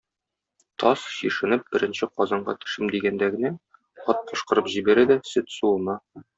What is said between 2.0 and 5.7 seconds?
казанга төшим дигәндә генә, ат пошкырып җибәрә, дә, сөт